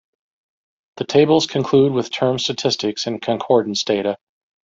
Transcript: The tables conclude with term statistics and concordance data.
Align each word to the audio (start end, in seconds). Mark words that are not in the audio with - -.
The 0.97 1.05
tables 1.05 1.45
conclude 1.45 1.93
with 1.93 2.09
term 2.11 2.39
statistics 2.39 3.05
and 3.05 3.21
concordance 3.21 3.83
data. 3.83 4.17